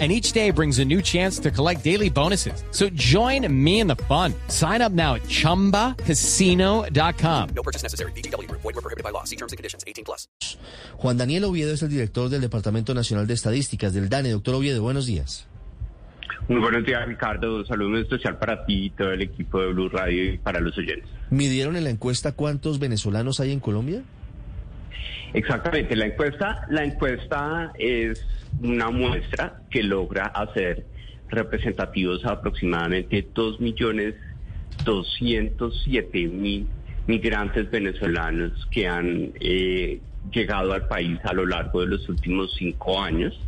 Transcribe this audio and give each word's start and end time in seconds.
and 0.00 0.10
each 0.10 0.32
day 0.32 0.50
brings 0.50 0.80
a 0.80 0.84
new 0.84 1.00
chance 1.00 1.38
to 1.38 1.52
collect 1.52 1.84
daily 1.84 2.10
bonuses. 2.10 2.64
So 2.72 2.88
join 2.90 3.46
me 3.48 3.78
in 3.78 3.86
the 3.86 3.94
fun. 4.08 4.34
Sign 4.48 4.82
up 4.82 4.90
now 4.90 5.14
at 5.14 5.22
ChumbaCasino.com. 5.28 7.48
No 7.54 7.62
purchase 7.62 7.84
necessary. 7.84 8.10
BGW. 8.16 8.50
Void 8.50 8.64
were 8.64 8.72
prohibited 8.72 9.04
by 9.04 9.10
law. 9.10 9.22
See 9.22 9.36
terms 9.36 9.52
and 9.52 9.56
conditions. 9.56 9.84
18 9.86 10.04
plus. 10.04 10.26
Juan 10.98 11.16
Daniel 11.16 11.44
Oviedo 11.44 11.72
es 11.72 11.82
el 11.82 11.90
director 11.90 12.28
del 12.28 12.40
Departamento 12.40 12.92
Nacional 12.92 13.28
de 13.28 13.34
Estadísticas 13.34 13.94
del 13.94 14.08
DANE. 14.08 14.30
Doctor 14.30 14.56
Oviedo, 14.56 14.82
buenos 14.82 15.06
días. 15.06 15.46
Muy 16.48 16.60
buenos 16.60 16.84
días, 16.84 17.06
Ricardo. 17.06 17.56
Un 17.56 17.66
saludo 17.66 17.90
muy 17.90 18.00
especial 18.00 18.38
para 18.38 18.66
ti 18.66 18.86
y 18.86 18.90
todo 18.90 19.12
el 19.12 19.22
equipo 19.22 19.60
de 19.60 19.72
Blue 19.72 19.88
Radio 19.88 20.34
y 20.34 20.38
para 20.38 20.60
los 20.60 20.76
oyentes. 20.76 21.08
¿Midieron 21.30 21.76
en 21.76 21.84
la 21.84 21.90
encuesta 21.90 22.32
cuántos 22.32 22.78
venezolanos 22.78 23.40
hay 23.40 23.52
en 23.52 23.60
Colombia? 23.60 24.02
Exactamente, 25.32 25.96
la 25.96 26.06
encuesta, 26.06 26.66
la 26.68 26.84
encuesta 26.84 27.72
es 27.78 28.24
una 28.62 28.90
muestra 28.90 29.60
que 29.70 29.82
logra 29.82 30.26
hacer 30.26 30.86
representativos 31.28 32.24
a 32.24 32.32
aproximadamente 32.32 33.26
2 33.34 33.60
millones 33.60 34.14
207 34.84 36.28
mil 36.28 36.66
migrantes 37.06 37.70
venezolanos 37.70 38.66
que 38.70 38.88
han 38.88 39.32
eh, 39.40 40.00
llegado 40.32 40.72
al 40.72 40.88
país 40.88 41.18
a 41.24 41.32
lo 41.32 41.46
largo 41.46 41.80
de 41.80 41.86
los 41.88 42.08
últimos 42.08 42.54
cinco 42.56 43.00
años 43.00 43.38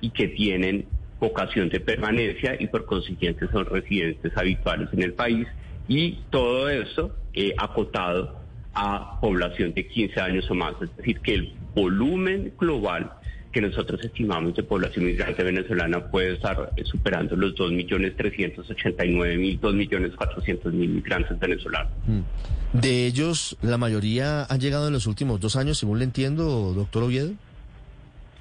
y 0.00 0.10
que 0.10 0.28
tienen 0.28 0.86
vocación 1.18 1.68
de 1.68 1.80
permanencia 1.80 2.56
y 2.60 2.66
por 2.68 2.84
consiguiente 2.84 3.48
son 3.50 3.64
residentes 3.66 4.36
habituales 4.36 4.88
en 4.92 5.02
el 5.02 5.14
país 5.14 5.48
y 5.88 6.18
todo 6.30 6.68
eso 6.68 7.16
eh, 7.34 7.54
acotado 7.56 8.38
a 8.74 9.18
población 9.20 9.72
de 9.74 9.86
15 9.86 10.20
años 10.20 10.50
o 10.50 10.54
más. 10.54 10.74
Es 10.80 10.94
decir, 10.96 11.20
que 11.20 11.34
el 11.34 11.54
volumen 11.74 12.52
global 12.58 13.12
que 13.52 13.60
nosotros 13.60 14.00
estimamos 14.04 14.54
de 14.54 14.62
población 14.62 15.06
migrante 15.06 15.42
venezolana 15.42 16.10
puede 16.10 16.34
estar 16.34 16.72
superando 16.84 17.36
los 17.36 17.54
2.389.000, 17.54 19.60
2.400.000 19.60 20.72
migrantes 20.72 21.38
venezolanos. 21.38 21.92
Mm. 22.06 22.78
De 22.78 23.06
ellos, 23.06 23.56
la 23.62 23.78
mayoría 23.78 24.44
han 24.44 24.60
llegado 24.60 24.88
en 24.88 24.92
los 24.92 25.06
últimos 25.06 25.40
dos 25.40 25.56
años, 25.56 25.78
según 25.78 25.98
le 25.98 26.04
entiendo, 26.04 26.74
doctor 26.74 27.04
Oviedo. 27.04 27.32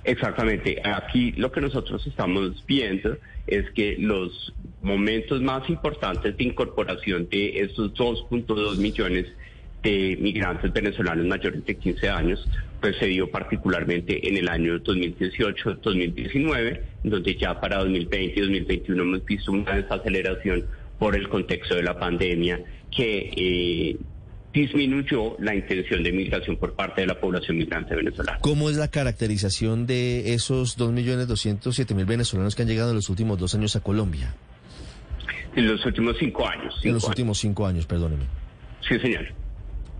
Exactamente. 0.03 0.81
Aquí 0.85 1.31
lo 1.33 1.51
que 1.51 1.61
nosotros 1.61 2.05
estamos 2.07 2.65
viendo 2.65 3.17
es 3.45 3.69
que 3.71 3.97
los 3.99 4.53
momentos 4.81 5.41
más 5.41 5.69
importantes 5.69 6.35
de 6.37 6.43
incorporación 6.43 7.27
de 7.29 7.61
estos 7.61 7.93
2.2 7.93 8.77
millones 8.77 9.27
de 9.83 10.17
migrantes 10.19 10.73
venezolanos 10.73 11.25
mayores 11.25 11.65
de 11.65 11.75
15 11.75 12.09
años, 12.09 12.47
pues 12.81 12.95
se 12.97 13.07
dio 13.07 13.29
particularmente 13.29 14.27
en 14.27 14.37
el 14.37 14.49
año 14.49 14.77
2018-2019, 14.79 16.81
donde 17.03 17.35
ya 17.35 17.59
para 17.59 17.77
2020 17.77 18.39
y 18.39 18.41
2021 18.41 19.03
hemos 19.03 19.25
visto 19.25 19.51
una 19.51 19.75
desaceleración 19.75 20.65
por 20.99 21.15
el 21.15 21.29
contexto 21.29 21.75
de 21.75 21.83
la 21.83 21.97
pandemia 21.97 22.59
que 22.95 23.31
eh, 23.35 23.97
disminuyó 24.53 25.35
la 25.39 25.55
intención 25.55 26.03
de 26.03 26.11
migración 26.11 26.57
por 26.57 26.73
parte 26.73 27.01
de 27.01 27.07
la 27.07 27.19
población 27.19 27.57
migrante 27.57 27.95
venezolana. 27.95 28.39
¿Cómo 28.41 28.69
es 28.69 28.77
la 28.77 28.87
caracterización 28.87 29.85
de 29.85 30.33
esos 30.33 30.77
2.207.000 30.77 32.05
venezolanos 32.05 32.55
que 32.55 32.63
han 32.63 32.67
llegado 32.67 32.89
en 32.89 32.95
los 32.95 33.09
últimos 33.09 33.37
dos 33.37 33.53
años 33.55 33.75
a 33.75 33.81
Colombia? 33.81 34.33
En 35.55 35.67
los 35.67 35.85
últimos 35.85 36.15
cinco 36.19 36.47
años. 36.47 36.79
en 36.83 36.93
los 36.93 37.03
últimos 37.03 37.39
cinco 37.39 37.65
años, 37.65 37.85
perdóneme. 37.85 38.25
Sí, 38.87 38.99
señor. 38.99 39.25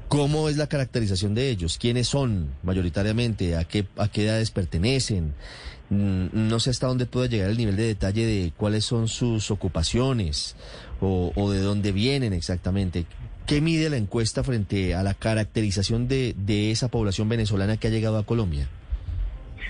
¿Cómo 0.07 0.47
es 0.47 0.56
la 0.56 0.68
caracterización 0.68 1.35
de 1.35 1.50
ellos? 1.50 1.78
¿Quiénes 1.78 2.07
son 2.07 2.53
mayoritariamente? 2.63 3.57
¿A 3.57 3.66
qué, 3.66 3.85
a 3.97 4.07
qué 4.07 4.25
edades 4.25 4.51
pertenecen? 4.51 5.34
Mm, 5.90 6.28
no 6.34 6.59
sé 6.62 6.69
hasta 6.69 6.88
dónde 6.88 7.06
puede 7.06 7.28
llegar 7.29 7.50
el 7.50 7.57
nivel 7.57 7.75
de 7.75 7.84
detalle 7.84 8.25
de 8.25 8.53
cuáles 8.56 8.85
son 8.85 9.09
sus 9.09 9.51
ocupaciones 9.51 10.56
o, 11.01 11.34
o 11.35 11.51
de 11.51 11.59
dónde 11.59 11.91
vienen 11.91 12.31
exactamente. 12.31 13.06
¿Qué 13.45 13.59
mide 13.59 13.90
la 13.90 13.97
encuesta 13.97 14.44
frente 14.44 14.95
a 14.95 15.03
la 15.03 15.13
caracterización 15.13 16.07
de, 16.07 16.35
de 16.38 16.72
esa 16.72 16.88
población 16.88 17.28
venezolana 17.28 17.78
que 17.78 17.88
ha 17.88 17.91
llegado 17.91 18.18
a 18.18 18.25
Colombia? 18.25 18.69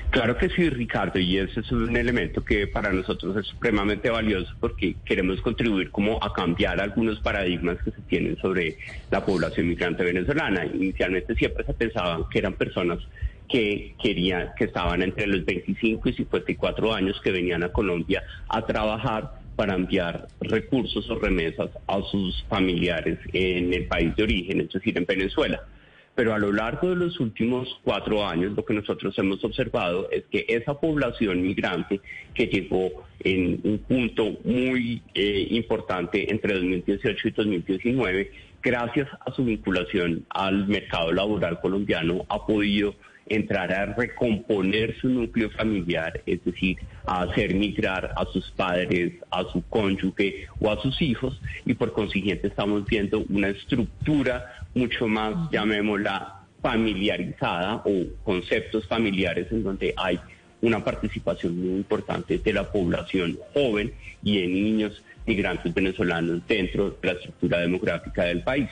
Claro 0.09 0.38
que 0.38 0.50
sí, 0.50 0.69
Ricardo, 0.69 1.19
y 1.19 1.38
ese 1.38 1.59
es 1.59 1.72
un 1.72 1.96
elemento 1.96 2.44
que 2.44 2.66
para 2.68 2.91
nosotros 2.91 3.35
es 3.38 3.46
supremamente 3.47 4.09
valioso 4.09 4.52
porque 4.59 4.96
queremos 5.03 5.41
contribuir 5.41 5.91
como 5.91 6.18
a 6.24 6.34
cambiar 6.34 6.80
algunos 6.80 7.19
paradigmas 7.19 7.78
que 7.84 7.91
se 7.91 8.02
tienen 8.03 8.38
sobre 8.38 8.78
la 9.12 9.25
población 9.25 9.68
migrante 9.68 10.03
venezolana. 10.03 10.66
Inicialmente 10.66 11.36
siempre 11.36 11.66
se 11.66 11.74
pensaban 11.74 12.24
que 12.31 12.40
eran 12.40 12.53
personas 12.53 13.00
que 13.50 13.96
querían, 14.02 14.50
que 14.57 14.66
estaban 14.66 15.02
entre 15.02 15.28
los 15.28 15.46
25 15.46 16.09
y 16.09 16.13
54 16.13 16.94
años 16.94 17.19
que 17.22 17.31
venían 17.31 17.63
a 17.63 17.69
Colombia 17.69 18.24
a 18.47 18.66
trabajar 18.66 19.31
para 19.57 19.75
enviar 19.75 20.28
recursos 20.40 21.09
o 21.09 21.19
remesas 21.19 21.69
a 21.88 22.02
sus 22.12 22.44
familiares 22.47 23.19
en 23.34 23.74
el 23.74 23.88
país 23.88 24.16
de 24.16 24.24
origen, 24.24 24.62
es 24.62 24.69
decir, 24.69 24.97
en 24.97 25.06
Venezuela 25.06 25.62
pero 26.18 26.34
a 26.34 26.40
lo 26.40 26.52
largo 26.52 26.90
de 26.90 26.96
los 26.96 27.20
últimos 27.20 27.80
cuatro 27.84 28.26
años 28.26 28.54
lo 28.54 28.66
que 28.66 28.74
nosotros 28.74 29.16
hemos 29.20 29.44
observado 29.44 30.10
es 30.10 30.24
que 30.32 30.48
esa 30.50 30.74
población 30.74 31.44
migrante 31.44 32.02
que 32.34 32.48
llegó 32.48 33.06
en 33.20 33.62
un 33.64 33.78
punto 33.88 34.36
muy 34.44 35.04
eh, 35.14 35.48
importante 35.52 36.32
entre 36.32 36.56
2018 36.56 37.28
y 37.28 37.32
2019, 37.32 38.32
gracias 38.64 39.08
a 39.28 39.32
su 39.32 39.46
vinculación 39.46 40.26
al 40.30 40.68
mercado 40.68 41.12
laboral 41.12 41.62
colombiano, 41.62 42.26
ha 42.30 42.44
podido 42.48 42.96
entrar 43.30 43.72
a 43.74 43.86
recomponer 43.94 44.96
su 45.00 45.10
núcleo 45.10 45.50
familiar, 45.50 46.22
es 46.26 46.44
decir, 46.44 46.78
a 47.06 47.24
hacer 47.24 47.54
migrar 47.56 48.14
a 48.16 48.26
sus 48.26 48.50
padres, 48.52 49.14
a 49.32 49.44
su 49.52 49.62
cónyuge 49.70 50.48
o 50.60 50.72
a 50.72 50.82
sus 50.82 51.02
hijos, 51.02 51.40
y 51.66 51.74
por 51.74 51.94
consiguiente 51.94 52.48
estamos 52.48 52.86
viendo 52.86 53.24
una 53.30 53.50
estructura 53.50 54.66
mucho 54.74 55.08
más, 55.08 55.52
llamémosla, 55.52 56.34
familiarizada 56.62 57.84
o 57.86 58.06
conceptos 58.24 58.88
familiares 58.88 59.48
en 59.52 59.64
donde 59.64 59.94
hay 59.96 60.20
una 60.62 60.84
participación 60.84 61.58
muy 61.58 61.78
importante 61.78 62.40
de 62.40 62.54
la 62.54 62.72
población 62.72 63.38
joven 63.54 63.94
y 64.24 64.42
de 64.42 64.48
niños 64.48 65.04
migrantes 65.26 65.74
venezolanos 65.74 66.42
dentro 66.48 66.90
de 66.90 67.08
la 67.08 67.14
estructura 67.14 67.60
demográfica 67.60 68.24
del 68.24 68.42
país. 68.42 68.70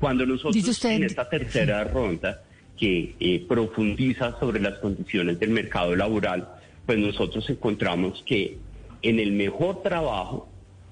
Cuando 0.00 0.26
nosotros 0.26 0.84
en 0.84 1.04
esta 1.04 1.28
tercera 1.28 1.84
ronda 1.84 2.42
que 2.78 3.14
eh, 3.20 3.44
profundiza 3.48 4.38
sobre 4.38 4.60
las 4.60 4.78
condiciones 4.78 5.38
del 5.38 5.50
mercado 5.50 5.96
laboral, 5.96 6.48
pues 6.84 6.98
nosotros 6.98 7.48
encontramos 7.50 8.22
que 8.26 8.58
en 9.02 9.18
el 9.18 9.32
mejor 9.32 9.82
trabajo 9.82 10.48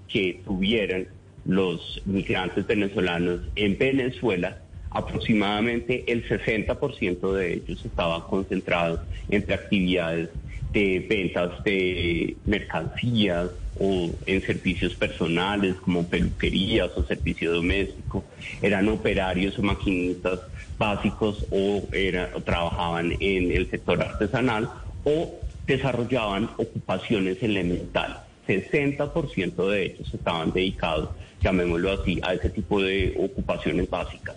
que 0.08 0.40
tuvieran 0.44 1.08
los 1.44 2.00
migrantes 2.04 2.66
venezolanos 2.66 3.40
en 3.54 3.76
Venezuela, 3.76 4.58
aproximadamente 4.90 6.10
el 6.10 6.26
60% 6.26 7.32
de 7.32 7.54
ellos 7.54 7.84
estaba 7.84 8.26
concentrado 8.26 9.02
entre 9.28 9.54
actividades 9.54 10.30
de 10.72 11.06
ventas 11.08 11.62
de 11.64 12.36
mercancías 12.46 13.50
o 13.78 14.10
en 14.26 14.42
servicios 14.42 14.94
personales 14.94 15.76
como 15.76 16.08
peluquerías 16.08 16.90
o 16.96 17.04
servicio 17.04 17.52
doméstico, 17.52 18.24
eran 18.62 18.88
operarios 18.88 19.58
o 19.58 19.62
maquinistas 19.62 20.40
básicos 20.78 21.44
o, 21.50 21.88
era, 21.92 22.30
o 22.34 22.40
trabajaban 22.40 23.12
en 23.20 23.52
el 23.52 23.70
sector 23.70 24.00
artesanal 24.00 24.70
o 25.04 25.34
desarrollaban 25.66 26.50
ocupaciones 26.56 27.42
elementales. 27.42 28.18
60% 28.46 29.68
de 29.70 29.86
ellos 29.86 30.12
estaban 30.12 30.52
dedicados, 30.52 31.10
llamémoslo 31.42 31.92
así, 31.92 32.20
a 32.22 32.34
ese 32.34 32.50
tipo 32.50 32.80
de 32.82 33.14
ocupaciones 33.18 33.88
básicas. 33.88 34.36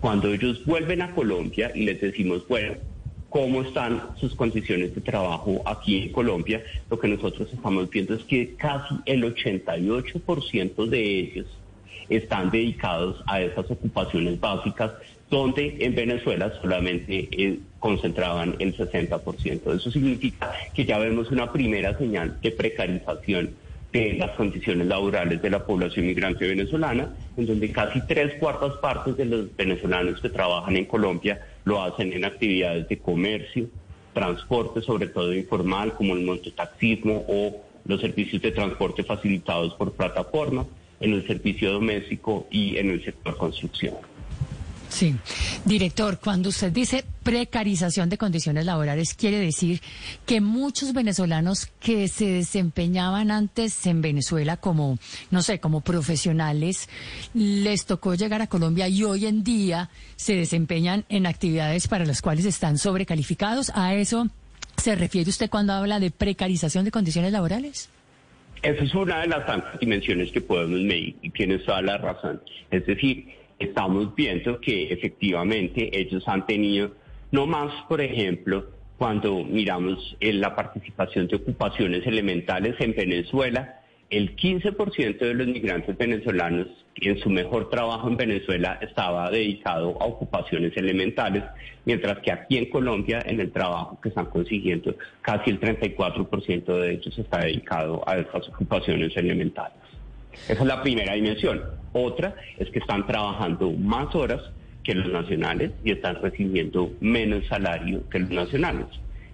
Cuando 0.00 0.32
ellos 0.32 0.64
vuelven 0.66 1.02
a 1.02 1.14
Colombia 1.14 1.72
y 1.74 1.84
les 1.84 2.00
decimos, 2.00 2.46
bueno, 2.48 2.76
¿cómo 3.36 3.60
están 3.60 4.00
sus 4.18 4.34
condiciones 4.34 4.94
de 4.94 5.02
trabajo 5.02 5.60
aquí 5.66 6.04
en 6.04 6.12
Colombia? 6.12 6.64
Lo 6.88 6.98
que 6.98 7.06
nosotros 7.06 7.52
estamos 7.52 7.90
viendo 7.90 8.14
es 8.14 8.24
que 8.24 8.54
casi 8.54 8.94
el 9.04 9.24
88% 9.24 10.86
de 10.86 11.02
ellos 11.02 11.46
están 12.08 12.50
dedicados 12.50 13.22
a 13.26 13.42
esas 13.42 13.70
ocupaciones 13.70 14.40
básicas, 14.40 14.92
donde 15.28 15.76
en 15.80 15.94
Venezuela 15.94 16.50
solamente 16.62 17.28
eh, 17.30 17.58
concentraban 17.78 18.56
el 18.58 18.74
60%. 18.74 19.76
Eso 19.76 19.90
significa 19.90 20.54
que 20.72 20.86
ya 20.86 20.96
vemos 20.96 21.30
una 21.30 21.52
primera 21.52 21.98
señal 21.98 22.40
de 22.40 22.52
precarización 22.52 23.50
de 23.92 24.14
las 24.14 24.30
condiciones 24.30 24.86
laborales 24.86 25.42
de 25.42 25.50
la 25.50 25.62
población 25.62 26.06
migrante 26.06 26.48
venezolana, 26.48 27.10
en 27.36 27.44
donde 27.44 27.70
casi 27.70 28.00
tres 28.06 28.32
cuartas 28.40 28.72
partes 28.80 29.14
de 29.18 29.26
los 29.26 29.54
venezolanos 29.54 30.22
que 30.22 30.30
trabajan 30.30 30.74
en 30.74 30.86
Colombia 30.86 31.38
lo 31.66 31.82
hacen 31.82 32.12
en 32.12 32.24
actividades 32.24 32.88
de 32.88 32.96
comercio, 32.98 33.68
transporte, 34.14 34.80
sobre 34.80 35.08
todo 35.08 35.34
informal, 35.34 35.92
como 35.94 36.14
el 36.14 36.24
mototaxismo 36.24 37.24
o 37.28 37.60
los 37.84 38.00
servicios 38.00 38.40
de 38.40 38.52
transporte 38.52 39.02
facilitados 39.02 39.74
por 39.74 39.92
plataforma, 39.92 40.64
en 41.00 41.12
el 41.12 41.26
servicio 41.26 41.72
doméstico 41.72 42.46
y 42.50 42.78
en 42.78 42.90
el 42.90 43.04
sector 43.04 43.36
construcción. 43.36 43.94
Sí. 44.96 45.14
Director, 45.66 46.18
cuando 46.18 46.48
usted 46.48 46.72
dice 46.72 47.04
precarización 47.22 48.08
de 48.08 48.16
condiciones 48.16 48.64
laborales, 48.64 49.12
quiere 49.12 49.38
decir 49.38 49.82
que 50.24 50.40
muchos 50.40 50.94
venezolanos 50.94 51.66
que 51.80 52.08
se 52.08 52.24
desempeñaban 52.24 53.30
antes 53.30 53.86
en 53.86 54.00
Venezuela 54.00 54.56
como, 54.56 54.98
no 55.30 55.42
sé, 55.42 55.60
como 55.60 55.82
profesionales, 55.82 56.88
les 57.34 57.84
tocó 57.84 58.14
llegar 58.14 58.40
a 58.40 58.46
Colombia 58.46 58.88
y 58.88 59.04
hoy 59.04 59.26
en 59.26 59.44
día 59.44 59.90
se 60.16 60.34
desempeñan 60.34 61.04
en 61.10 61.26
actividades 61.26 61.88
para 61.88 62.06
las 62.06 62.22
cuales 62.22 62.46
están 62.46 62.78
sobrecalificados. 62.78 63.72
¿A 63.74 63.94
eso 63.94 64.28
se 64.78 64.94
refiere 64.94 65.28
usted 65.28 65.50
cuando 65.50 65.74
habla 65.74 66.00
de 66.00 66.10
precarización 66.10 66.86
de 66.86 66.90
condiciones 66.90 67.32
laborales? 67.32 67.90
Esa 68.62 68.82
es 68.82 68.94
una 68.94 69.20
de 69.20 69.26
las 69.26 69.44
tantas 69.44 69.78
dimensiones 69.78 70.32
que 70.32 70.40
podemos 70.40 70.80
medir 70.80 71.16
y 71.20 71.28
tienes 71.28 71.66
toda 71.66 71.82
la 71.82 71.98
razón. 71.98 72.40
Es 72.70 72.86
decir, 72.86 73.36
estamos 73.58 74.14
viendo 74.14 74.60
que 74.60 74.92
efectivamente 74.92 75.90
ellos 75.98 76.26
han 76.26 76.46
tenido, 76.46 76.92
no 77.30 77.46
más, 77.46 77.72
por 77.88 78.00
ejemplo, 78.00 78.66
cuando 78.98 79.44
miramos 79.44 80.16
la 80.20 80.54
participación 80.54 81.26
de 81.28 81.36
ocupaciones 81.36 82.06
elementales 82.06 82.76
en 82.80 82.94
Venezuela, 82.94 83.80
el 84.08 84.36
15% 84.36 85.18
de 85.18 85.34
los 85.34 85.46
migrantes 85.48 85.96
venezolanos 85.98 86.68
en 86.94 87.18
su 87.18 87.28
mejor 87.28 87.68
trabajo 87.68 88.08
en 88.08 88.16
Venezuela 88.16 88.78
estaba 88.80 89.30
dedicado 89.30 90.00
a 90.00 90.06
ocupaciones 90.06 90.76
elementales, 90.76 91.42
mientras 91.84 92.20
que 92.20 92.32
aquí 92.32 92.56
en 92.56 92.70
Colombia, 92.70 93.22
en 93.26 93.40
el 93.40 93.50
trabajo 93.50 93.98
que 94.00 94.10
están 94.10 94.26
consiguiendo, 94.26 94.94
casi 95.22 95.50
el 95.50 95.60
34% 95.60 96.64
de 96.64 96.92
ellos 96.92 97.18
está 97.18 97.40
dedicado 97.40 98.02
a 98.08 98.16
estas 98.16 98.48
ocupaciones 98.48 99.14
elementales. 99.16 99.85
Esa 100.48 100.62
es 100.62 100.66
la 100.66 100.82
primera 100.82 101.14
dimensión. 101.14 101.62
Otra 101.92 102.34
es 102.58 102.70
que 102.70 102.78
están 102.78 103.06
trabajando 103.06 103.72
más 103.72 104.14
horas 104.14 104.40
que 104.82 104.94
los 104.94 105.08
nacionales 105.08 105.72
y 105.84 105.90
están 105.90 106.22
recibiendo 106.22 106.92
menos 107.00 107.46
salario 107.46 108.08
que 108.08 108.20
los 108.20 108.30
nacionales. 108.30 108.86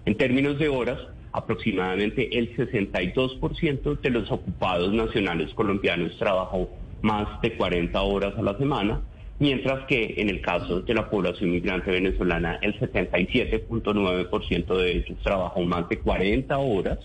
En 0.05 0.15
términos 0.15 0.57
de 0.57 0.69
horas, 0.69 0.99
aproximadamente 1.31 2.37
el 2.37 2.55
62% 2.55 3.99
de 3.99 4.09
los 4.09 4.31
ocupados 4.31 4.93
nacionales 4.93 5.53
colombianos 5.53 6.17
trabajó 6.17 6.69
más 7.01 7.41
de 7.41 7.53
40 7.55 8.01
horas 8.01 8.33
a 8.37 8.41
la 8.41 8.57
semana, 8.57 9.01
mientras 9.39 9.85
que 9.85 10.15
en 10.17 10.29
el 10.29 10.41
caso 10.41 10.81
de 10.81 10.93
la 10.93 11.09
población 11.09 11.51
migrante 11.51 11.91
venezolana, 11.91 12.59
el 12.61 12.79
77.9% 12.79 14.77
de 14.77 14.91
ellos 14.91 15.17
trabajó 15.21 15.61
más 15.61 15.89
de 15.89 15.99
40 15.99 16.57
horas 16.57 16.99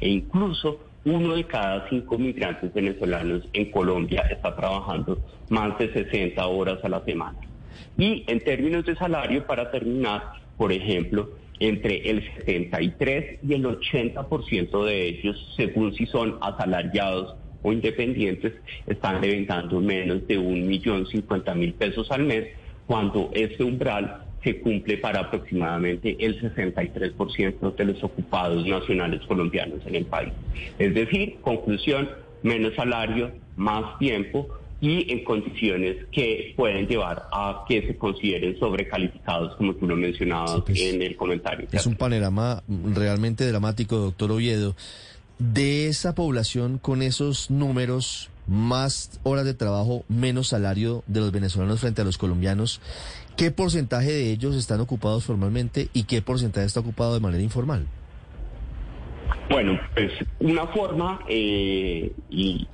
e 0.00 0.08
incluso 0.08 0.80
uno 1.04 1.34
de 1.34 1.44
cada 1.44 1.88
cinco 1.88 2.18
migrantes 2.18 2.72
venezolanos 2.72 3.42
en 3.52 3.70
Colombia 3.70 4.22
está 4.30 4.54
trabajando 4.54 5.18
más 5.48 5.76
de 5.78 5.92
60 5.92 6.46
horas 6.46 6.78
a 6.84 6.88
la 6.88 7.04
semana. 7.04 7.38
Y 7.98 8.24
en 8.26 8.40
términos 8.40 8.84
de 8.86 8.94
salario, 8.94 9.46
para 9.46 9.70
terminar, 9.70 10.22
por 10.56 10.72
ejemplo, 10.72 11.30
entre 11.58 12.10
el 12.10 12.22
73 12.36 13.38
y 13.46 13.54
el 13.54 13.64
80% 13.64 14.84
de 14.84 15.08
ellos, 15.08 15.54
según 15.56 15.94
si 15.94 16.06
son 16.06 16.38
asalariados 16.40 17.36
o 17.62 17.72
independientes, 17.72 18.54
están 18.86 19.20
devengando 19.20 19.80
menos 19.80 20.26
de 20.26 20.38
un 20.38 20.66
millón 20.66 21.06
cincuenta 21.06 21.54
mil 21.54 21.74
pesos 21.74 22.10
al 22.10 22.24
mes, 22.24 22.48
cuando 22.86 23.30
este 23.32 23.62
umbral 23.62 24.24
se 24.42 24.60
cumple 24.60 24.98
para 24.98 25.20
aproximadamente 25.20 26.16
el 26.18 26.40
63% 26.40 27.76
de 27.76 27.84
los 27.84 28.02
ocupados 28.02 28.66
nacionales 28.66 29.20
colombianos 29.26 29.80
en 29.86 29.94
el 29.94 30.04
país. 30.04 30.32
Es 30.78 30.94
decir, 30.94 31.36
conclusión, 31.42 32.08
menos 32.42 32.74
salario, 32.74 33.30
más 33.56 33.98
tiempo 33.98 34.48
y 34.82 35.12
en 35.12 35.22
condiciones 35.22 35.96
que 36.10 36.54
pueden 36.56 36.88
llevar 36.88 37.28
a 37.32 37.64
que 37.68 37.86
se 37.86 37.96
consideren 37.96 38.58
sobrecalificados, 38.58 39.54
como 39.56 39.74
tú 39.74 39.86
lo 39.86 39.94
mencionabas 39.94 40.60
pues, 40.66 40.80
en 40.80 41.00
el 41.02 41.16
comentario. 41.16 41.68
Es 41.70 41.86
un 41.86 41.94
panorama 41.94 42.64
realmente 42.92 43.46
dramático, 43.46 43.96
doctor 43.96 44.32
Oviedo. 44.32 44.74
De 45.38 45.86
esa 45.86 46.16
población 46.16 46.78
con 46.78 47.00
esos 47.00 47.48
números, 47.48 48.28
más 48.48 49.20
horas 49.22 49.44
de 49.44 49.54
trabajo, 49.54 50.04
menos 50.08 50.48
salario 50.48 51.04
de 51.06 51.20
los 51.20 51.30
venezolanos 51.30 51.80
frente 51.80 52.02
a 52.02 52.04
los 52.04 52.18
colombianos, 52.18 52.80
¿Qué 53.36 53.50
porcentaje 53.50 54.12
de 54.12 54.30
ellos 54.30 54.54
están 54.56 54.80
ocupados 54.80 55.24
formalmente 55.24 55.88
y 55.92 56.04
qué 56.04 56.22
porcentaje 56.22 56.66
está 56.66 56.80
ocupado 56.80 57.14
de 57.14 57.20
manera 57.20 57.42
informal? 57.42 57.86
Bueno, 59.50 59.78
pues 59.94 60.12
una 60.40 60.66
forma 60.68 61.20
eh, 61.28 62.12
y 62.30 62.66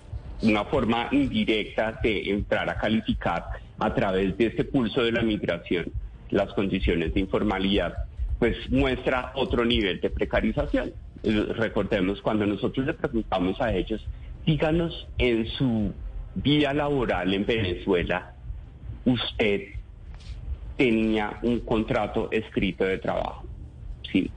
una 0.42 0.64
forma 0.64 1.08
indirecta 1.10 1.98
de 2.02 2.30
entrar 2.30 2.68
a 2.68 2.76
calificar 2.76 3.44
a 3.78 3.94
través 3.94 4.36
de 4.36 4.46
este 4.46 4.64
pulso 4.64 5.02
de 5.02 5.12
la 5.12 5.22
migración 5.22 5.92
las 6.30 6.52
condiciones 6.52 7.14
de 7.14 7.20
informalidad, 7.20 7.94
pues 8.38 8.56
muestra 8.70 9.32
otro 9.34 9.64
nivel 9.64 10.00
de 10.00 10.10
precarización. 10.10 10.92
Recordemos 11.22 12.20
cuando 12.20 12.46
nosotros 12.46 12.86
le 12.86 12.94
preguntamos 12.94 13.60
a 13.60 13.72
ellos, 13.72 14.04
díganos 14.44 15.08
en 15.18 15.46
su 15.46 15.92
vida 16.34 16.74
laboral 16.74 17.32
en 17.32 17.46
Venezuela, 17.46 18.34
usted 19.04 19.77
tenía 20.78 21.38
un 21.42 21.60
contrato 21.60 22.30
escrito 22.30 22.84
de 22.84 22.96
trabajo. 22.98 23.44
Sí. 24.10 24.30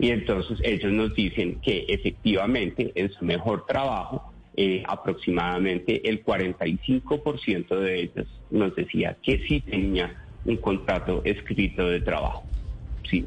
Y 0.00 0.08
entonces 0.08 0.58
ellos 0.64 0.90
nos 0.90 1.14
dicen 1.14 1.60
que 1.60 1.84
efectivamente 1.88 2.90
en 2.96 3.12
su 3.12 3.24
mejor 3.24 3.64
trabajo, 3.66 4.32
eh, 4.56 4.82
aproximadamente 4.86 6.08
el 6.08 6.24
45% 6.24 7.78
de 7.78 8.00
ellos 8.02 8.26
nos 8.50 8.74
decía 8.74 9.16
que 9.22 9.38
sí 9.46 9.60
tenía 9.60 10.16
un 10.44 10.56
contrato 10.56 11.22
escrito 11.24 11.88
de 11.88 12.00
trabajo. 12.00 12.44
Sí. 13.08 13.26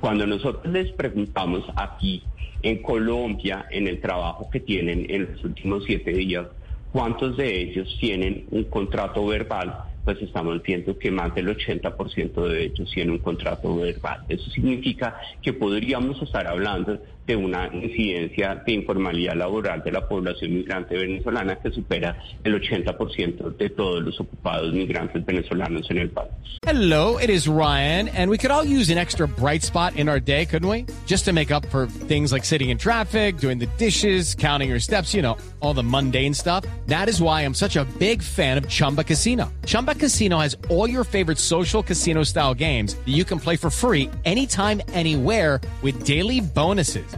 Cuando 0.00 0.26
nosotros 0.26 0.72
les 0.72 0.90
preguntamos 0.92 1.64
aquí 1.76 2.22
en 2.62 2.82
Colombia, 2.82 3.66
en 3.70 3.86
el 3.86 4.00
trabajo 4.00 4.48
que 4.50 4.60
tienen 4.60 5.06
en 5.08 5.32
los 5.32 5.44
últimos 5.44 5.84
siete 5.84 6.12
días, 6.12 6.46
cuántos 6.92 7.36
de 7.36 7.60
ellos 7.60 7.96
tienen 8.00 8.46
un 8.50 8.64
contrato 8.64 9.26
verbal, 9.26 9.84
pues 10.08 10.22
estamos 10.22 10.62
viendo 10.62 10.98
que 10.98 11.10
más 11.10 11.34
del 11.34 11.48
80% 11.48 12.48
de 12.48 12.64
ellos 12.64 12.90
tienen 12.94 13.12
un 13.12 13.18
contrato 13.18 13.76
verbal. 13.76 14.20
Eso 14.26 14.50
significa 14.50 15.20
que 15.42 15.52
podríamos 15.52 16.22
estar 16.22 16.46
hablando 16.46 16.98
de 17.28 17.36
una 17.36 17.68
incidencia 17.72 18.62
de 18.66 18.72
informalidad 18.72 19.36
laboral 19.36 19.82
de 19.84 19.92
la 19.92 20.08
población 20.08 20.54
migrante 20.54 20.96
venezolana 20.96 21.56
que 21.56 21.70
supera 21.70 22.18
el 22.42 22.54
80% 22.54 23.56
de 23.56 23.68
todos 23.68 24.02
los 24.02 24.18
ocupados 24.18 24.72
migrantes 24.72 25.24
venezolanos 25.24 25.88
en 25.90 25.98
el 25.98 26.08
país. 26.08 26.30
Hello, 26.62 27.18
it 27.18 27.28
is 27.30 27.46
Ryan, 27.46 28.08
and 28.08 28.30
we 28.30 28.38
could 28.38 28.50
all 28.50 28.64
use 28.64 28.90
an 28.90 28.98
extra 28.98 29.28
bright 29.28 29.62
spot 29.62 29.94
in 29.96 30.08
our 30.08 30.18
day, 30.18 30.46
couldn't 30.46 30.68
we? 30.68 30.86
Just 31.06 31.26
to 31.26 31.32
make 31.32 31.50
up 31.50 31.64
for 31.66 31.86
things 32.08 32.32
like 32.32 32.44
sitting 32.44 32.70
in 32.70 32.78
traffic, 32.78 33.36
doing 33.38 33.58
the 33.58 33.68
dishes, 33.76 34.34
counting 34.34 34.70
your 34.70 34.80
steps, 34.80 35.14
you 35.14 35.22
know, 35.22 35.36
all 35.60 35.74
the 35.74 35.82
mundane 35.82 36.34
stuff. 36.34 36.64
That 36.86 37.08
is 37.08 37.20
why 37.20 37.42
I'm 37.42 37.54
such 37.54 37.76
a 37.76 37.84
big 37.98 38.22
fan 38.22 38.58
of 38.58 38.68
Chumba 38.68 39.04
Casino. 39.04 39.52
Chumba 39.66 39.94
Casino 39.94 40.38
has 40.38 40.56
all 40.68 40.88
your 40.88 41.04
favorite 41.04 41.38
social 41.38 41.82
casino 41.82 42.22
style 42.22 42.54
games 42.54 42.94
that 42.94 43.08
you 43.08 43.24
can 43.24 43.38
play 43.38 43.56
for 43.56 43.70
free 43.70 44.10
anytime, 44.24 44.80
anywhere 44.92 45.60
with 45.82 46.04
daily 46.04 46.40
bonuses. 46.40 47.17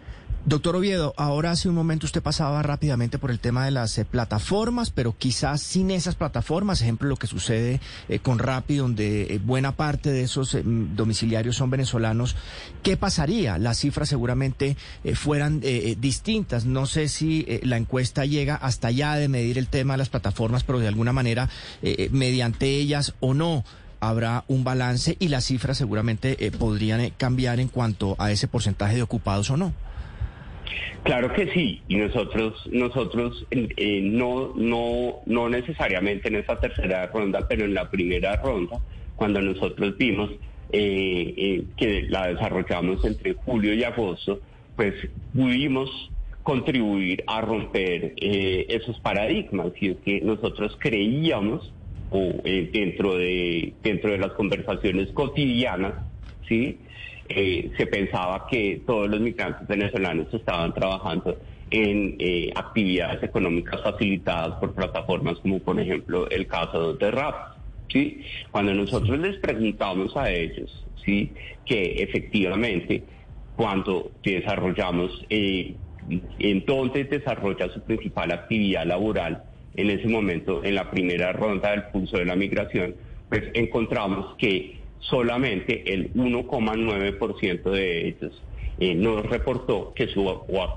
Doctor 0.43 0.75
Oviedo, 0.75 1.13
ahora 1.17 1.51
hace 1.51 1.69
un 1.69 1.75
momento 1.75 2.07
usted 2.07 2.23
pasaba 2.23 2.63
rápidamente 2.63 3.19
por 3.19 3.29
el 3.29 3.39
tema 3.39 3.63
de 3.63 3.69
las 3.69 3.95
eh, 3.99 4.05
plataformas, 4.05 4.89
pero 4.89 5.15
quizás 5.15 5.61
sin 5.61 5.91
esas 5.91 6.15
plataformas, 6.15 6.81
ejemplo 6.81 7.07
lo 7.07 7.15
que 7.15 7.27
sucede 7.27 7.79
eh, 8.09 8.17
con 8.17 8.39
Rappi, 8.39 8.77
donde 8.77 9.35
eh, 9.35 9.37
buena 9.37 9.73
parte 9.73 10.09
de 10.09 10.23
esos 10.23 10.57
domiciliarios 10.63 11.57
son 11.57 11.69
venezolanos, 11.69 12.35
¿qué 12.81 12.97
pasaría? 12.97 13.59
Las 13.59 13.77
cifras 13.77 14.09
seguramente 14.09 14.77
fueran 15.13 15.61
distintas. 15.99 16.65
No 16.65 16.87
sé 16.87 17.07
si 17.07 17.45
la 17.63 17.77
encuesta 17.77 18.25
llega 18.25 18.55
hasta 18.55 18.87
allá 18.87 19.15
de 19.15 19.27
medir 19.27 19.59
el 19.59 19.67
tema 19.67 19.93
de 19.93 19.99
las 19.99 20.09
plataformas, 20.09 20.63
pero 20.63 20.79
de 20.79 20.87
alguna 20.87 21.13
manera, 21.13 21.49
mediante 22.11 22.67
ellas 22.67 23.13
o 23.19 23.33
no, 23.33 23.63
habrá 23.99 24.43
un 24.47 24.63
balance 24.63 25.17
y 25.19 25.27
las 25.27 25.45
cifras 25.45 25.77
seguramente 25.77 26.51
podrían 26.57 27.11
cambiar 27.11 27.59
en 27.59 27.67
cuanto 27.67 28.15
a 28.17 28.31
ese 28.31 28.47
porcentaje 28.47 28.95
de 28.95 29.03
ocupados 29.03 29.49
o 29.51 29.57
no. 29.57 29.73
Claro 31.03 31.33
que 31.33 31.51
sí, 31.51 31.81
y 31.87 31.95
nosotros, 31.95 32.53
nosotros 32.71 33.45
eh, 33.51 34.01
no, 34.03 34.53
no, 34.55 35.21
no 35.25 35.49
necesariamente 35.49 36.27
en 36.27 36.35
esta 36.35 36.59
tercera 36.59 37.07
ronda, 37.07 37.47
pero 37.47 37.65
en 37.65 37.73
la 37.73 37.89
primera 37.89 38.35
ronda, 38.37 38.77
cuando 39.15 39.41
nosotros 39.41 39.97
vimos 39.97 40.31
eh, 40.71 41.33
eh, 41.37 41.63
que 41.75 42.03
la 42.03 42.27
desarrollamos 42.27 43.03
entre 43.03 43.33
julio 43.33 43.73
y 43.73 43.83
agosto, 43.83 44.41
pues 44.75 44.93
pudimos 45.33 46.11
contribuir 46.43 47.23
a 47.27 47.41
romper 47.41 48.13
eh, 48.17 48.65
esos 48.69 48.99
paradigmas. 48.99 49.71
Y 49.79 49.89
es 49.89 49.97
que 49.97 50.21
nosotros 50.21 50.77
creíamos 50.79 51.71
o 52.09 52.19
eh, 52.43 52.69
dentro 52.73 53.15
de 53.17 53.73
dentro 53.83 54.11
de 54.11 54.17
las 54.17 54.31
conversaciones 54.33 55.09
cotidianas 55.13 55.93
sí 56.47 56.77
eh, 57.35 57.71
se 57.77 57.87
pensaba 57.87 58.47
que 58.47 58.81
todos 58.85 59.09
los 59.09 59.19
migrantes 59.19 59.67
venezolanos 59.67 60.33
estaban 60.33 60.73
trabajando 60.73 61.37
en 61.69 62.15
eh, 62.19 62.51
actividades 62.55 63.23
económicas 63.23 63.81
facilitadas 63.81 64.59
por 64.59 64.73
plataformas 64.73 65.39
como 65.39 65.59
por 65.59 65.79
ejemplo 65.79 66.29
el 66.29 66.47
caso 66.47 66.93
de 66.93 67.11
RAP. 67.11 67.35
¿sí? 67.89 68.21
Cuando 68.51 68.73
nosotros 68.73 69.17
les 69.19 69.37
preguntamos 69.37 70.15
a 70.17 70.29
ellos 70.29 70.85
¿sí? 71.05 71.31
que 71.65 72.03
efectivamente 72.03 73.03
cuando 73.55 74.11
desarrollamos, 74.23 75.25
eh, 75.29 75.75
entonces 76.39 77.09
desarrolla 77.09 77.69
su 77.69 77.81
principal 77.81 78.31
actividad 78.31 78.85
laboral 78.85 79.43
en 79.75 79.89
ese 79.89 80.07
momento, 80.07 80.63
en 80.63 80.75
la 80.75 80.89
primera 80.91 81.31
ronda 81.31 81.71
del 81.71 81.83
pulso 81.83 82.17
de 82.17 82.25
la 82.25 82.35
migración, 82.35 82.95
pues 83.29 83.43
encontramos 83.53 84.35
que 84.37 84.81
solamente 85.01 85.93
el 85.93 86.13
1,9% 86.13 87.69
de 87.71 88.07
ellos 88.07 88.41
eh, 88.79 88.95
nos 88.95 89.23
reportó 89.27 89.93
que 89.93 90.07
su 90.07 90.27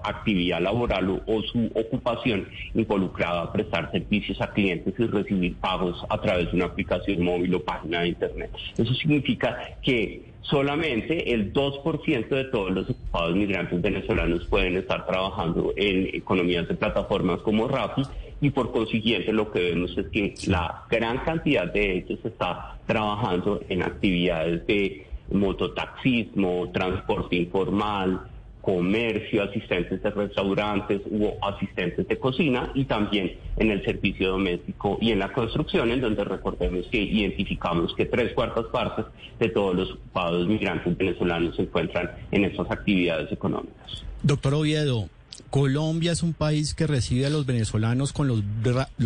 actividad 0.03 0.61
laboral 0.61 1.23
o, 1.27 1.43
su 1.43 1.71
ocupación 1.75 2.49
involucraba 2.75 3.51
prestar 3.51 3.91
servicios 3.93 4.41
a 4.43 4.53
clientes 4.53 4.93
y 4.99 5.07
recibir 5.07 5.57
pagos 5.57 6.05
a 6.11 6.21
través 6.21 6.51
de 6.51 6.57
una 6.57 6.67
aplicación 6.67 7.25
móvil 7.25 7.55
o 7.55 7.65
página 7.65 8.01
de 8.01 8.09
Internet. 8.09 8.51
Eso 8.77 8.93
significa 8.95 9.79
que 9.83 10.35
solamente 10.43 11.33
el 11.33 11.55
2% 11.55 12.29
de 12.29 12.45
todos 12.45 12.73
los 12.73 12.91
ocupados 12.91 13.37
migrantes 13.37 13.81
venezolanos 13.81 14.45
pueden 14.51 14.77
estar 14.77 15.07
trabajando 15.07 15.73
en 15.77 16.15
economías 16.15 16.69
de 16.69 16.75
plataformas 16.75 17.41
como 17.41 17.69
Rappi 17.69 18.03
y 18.41 18.51
por 18.51 18.73
consiguiente 18.73 19.33
lo 19.33 19.51
que 19.51 19.61
vemos 19.61 19.97
es 19.97 20.07
que 20.09 20.35
la 20.47 20.85
gran 20.91 21.19
cantidad 21.19 21.73
de 21.73 21.99
ellos 21.99 22.19
está 22.25 22.79
trabajando 22.87 23.61
en 23.69 23.83
actividades 23.83 24.67
de 24.67 25.07
mototaxismo, 25.31 26.71
transporte 26.73 27.37
informal, 27.37 28.21
comercio, 28.65 29.43
asistentes 29.43 30.03
de 30.03 30.11
restaurantes 30.11 31.03
u 31.11 31.31
asistentes 31.43 32.09
de 32.09 32.19
cocina 32.19 32.73
y 32.75 32.87
también 32.87 33.37
en 33.59 33.71
el 33.71 33.85
servicio 33.85 34.31
doméstico 34.31 34.97
y 35.03 35.11
en 35.11 35.19
la 35.19 35.33
construcción, 35.33 35.91
en 35.91 36.01
donde 36.01 36.25
recordemos 36.25 36.87
que 36.91 36.99
identificamos 36.99 37.95
que 37.95 38.07
tres 38.07 38.33
cuartas 38.33 38.65
partes 38.73 39.05
de 39.39 39.51
todos 39.51 39.75
los 39.75 39.91
ocupados 39.93 40.47
migrantes 40.47 40.97
venezolanos 40.97 41.57
se 41.57 41.63
encuentran 41.63 42.11
en 42.31 42.45
estas 42.45 42.71
actividades 42.71 43.31
económicas. 43.31 44.03
Doctor 44.23 44.55
Oviedo, 44.55 45.11
¿Colombia 45.51 46.13
es 46.13 46.23
un 46.23 46.33
país 46.33 46.75
que 46.75 46.87
recibe 46.87 47.27
a 47.27 47.31
los 47.31 47.47
venezolanos 47.47 48.13
con 48.13 48.29
los, 48.29 48.43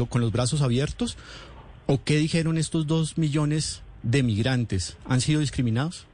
con 0.08 0.20
los 0.20 0.32
brazos 0.32 0.62
abiertos? 0.62 1.16
¿O 1.86 2.02
qué 2.04 2.16
dijeron 2.16 2.58
estos 2.58 2.86
dos 2.86 3.18
millones 3.18 3.82
de 4.02 4.22
migrantes? 4.22 4.98
¿Han 5.06 5.20
sido 5.20 5.40
discriminados? 5.40 6.06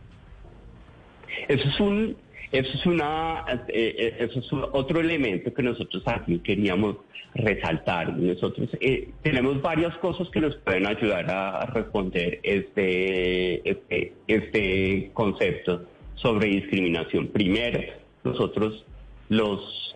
Eso 1.48 1.68
es 1.68 1.80
un, 1.80 2.16
eso 2.52 2.70
es 2.72 2.86
una, 2.86 3.44
eh, 3.68 3.94
eh, 3.98 4.16
eso 4.20 4.38
es 4.38 4.46
otro 4.52 5.00
elemento 5.00 5.52
que 5.52 5.62
nosotros 5.62 6.02
aquí 6.06 6.38
queríamos 6.38 6.96
resaltar. 7.34 8.16
Nosotros 8.16 8.68
eh, 8.80 9.10
tenemos 9.22 9.60
varias 9.60 9.96
cosas 9.98 10.28
que 10.30 10.40
nos 10.40 10.54
pueden 10.56 10.86
ayudar 10.86 11.28
a 11.30 11.66
responder 11.66 12.38
este, 12.42 13.68
este, 13.68 14.12
este 14.28 15.10
concepto 15.12 15.82
sobre 16.14 16.48
discriminación. 16.48 17.28
Primero, 17.28 17.80
nosotros 18.22 18.84
los 19.28 19.94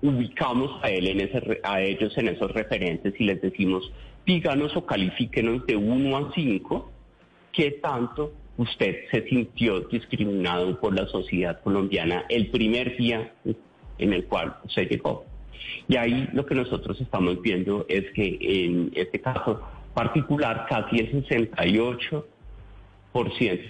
ubicamos 0.00 0.82
a 0.82 0.90
él 0.90 1.08
en 1.08 1.20
ese, 1.20 1.60
a 1.62 1.82
ellos 1.82 2.16
en 2.16 2.28
esos 2.28 2.50
referentes 2.52 3.14
y 3.18 3.24
les 3.24 3.42
decimos 3.42 3.92
díganos 4.24 4.76
o 4.76 4.86
califíquenos 4.86 5.66
de 5.66 5.76
1 5.76 6.16
a 6.16 6.32
5 6.34 6.90
qué 7.52 7.72
tanto 7.72 8.32
usted 8.56 8.96
se 9.10 9.26
sintió 9.28 9.80
discriminado 9.80 10.78
por 10.80 10.94
la 10.94 11.06
sociedad 11.08 11.60
colombiana 11.62 12.24
el 12.28 12.48
primer 12.50 12.96
día 12.96 13.32
en 13.98 14.12
el 14.12 14.24
cual 14.26 14.56
se 14.68 14.86
llegó. 14.86 15.24
Y 15.88 15.96
ahí 15.96 16.28
lo 16.32 16.44
que 16.44 16.54
nosotros 16.54 17.00
estamos 17.00 17.40
viendo 17.40 17.86
es 17.88 18.04
que 18.14 18.38
en 18.40 18.92
este 18.94 19.20
caso 19.20 19.60
particular 19.94 20.66
casi 20.68 20.98
el 20.98 21.24
68% 21.24 22.24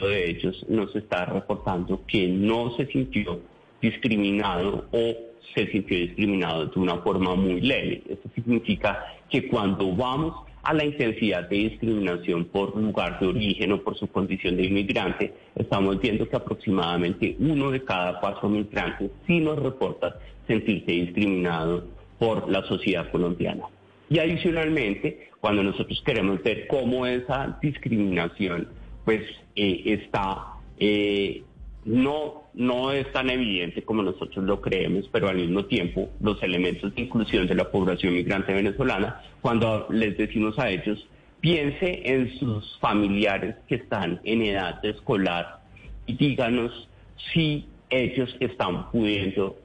de 0.00 0.30
ellos 0.30 0.66
nos 0.68 0.94
está 0.96 1.24
reportando 1.26 2.02
que 2.06 2.26
no 2.28 2.76
se 2.76 2.86
sintió 2.86 3.40
discriminado 3.80 4.86
o 4.92 5.16
se 5.54 5.66
sintió 5.70 5.96
discriminado 5.96 6.66
de 6.66 6.80
una 6.80 6.98
forma 6.98 7.34
muy 7.34 7.60
leve. 7.60 8.02
Esto 8.08 8.28
significa 8.34 9.04
que 9.30 9.48
cuando 9.48 9.94
vamos 9.94 10.34
a 10.62 10.74
la 10.74 10.84
intensidad 10.84 11.48
de 11.48 11.56
discriminación 11.56 12.44
por 12.46 12.76
lugar 12.76 13.18
de 13.20 13.26
origen 13.26 13.72
o 13.72 13.82
por 13.82 13.96
su 13.96 14.06
condición 14.08 14.56
de 14.56 14.64
inmigrante, 14.66 15.32
estamos 15.54 16.00
viendo 16.00 16.28
que 16.28 16.36
aproximadamente 16.36 17.36
uno 17.38 17.70
de 17.70 17.82
cada 17.84 18.20
cuatro 18.20 18.48
migrantes 18.48 19.10
sí 19.26 19.40
nos 19.40 19.58
reporta 19.58 20.18
sentirse 20.46 20.92
discriminado 20.92 21.86
por 22.18 22.50
la 22.50 22.62
sociedad 22.66 23.10
colombiana. 23.10 23.64
Y 24.10 24.18
adicionalmente, 24.18 25.30
cuando 25.40 25.62
nosotros 25.62 26.02
queremos 26.04 26.42
ver 26.42 26.66
cómo 26.66 27.06
esa 27.06 27.58
discriminación 27.62 28.68
pues 29.04 29.22
eh, 29.54 29.82
está 29.86 30.58
eh, 30.78 31.42
no, 31.84 32.47
no 32.58 32.90
es 32.90 33.10
tan 33.12 33.30
evidente 33.30 33.82
como 33.82 34.02
nosotros 34.02 34.44
lo 34.44 34.60
creemos, 34.60 35.08
pero 35.12 35.28
al 35.28 35.36
mismo 35.36 35.64
tiempo 35.66 36.10
los 36.20 36.42
elementos 36.42 36.92
de 36.92 37.02
inclusión 37.02 37.46
de 37.46 37.54
la 37.54 37.70
población 37.70 38.14
migrante 38.14 38.52
venezolana, 38.52 39.22
cuando 39.40 39.86
les 39.90 40.18
decimos 40.18 40.58
a 40.58 40.68
ellos, 40.68 41.06
piense 41.40 42.02
en 42.04 42.36
sus 42.40 42.76
familiares 42.80 43.54
que 43.68 43.76
están 43.76 44.20
en 44.24 44.42
edad 44.42 44.84
escolar 44.84 45.60
y 46.06 46.14
díganos 46.14 46.88
si 47.32 47.64
ellos 47.90 48.36
están 48.40 48.90
pudiendo 48.90 49.56